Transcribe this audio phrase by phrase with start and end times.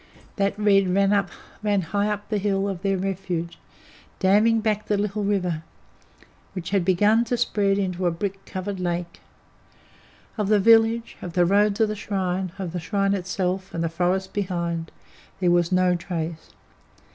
[0.37, 3.59] That red ran high up the hill of their refuge,
[4.17, 5.61] damming back the little river,
[6.53, 9.21] which had begun to spread into a brick coloured lake.
[10.39, 13.89] Of the village, of the road to the shrine, of the shrine itself, and the
[13.89, 14.89] forest behind,
[15.39, 16.49] there was no trace.